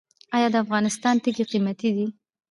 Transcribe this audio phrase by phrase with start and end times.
[0.35, 2.05] آیا د افغانستان تیږې قیمتي دي؟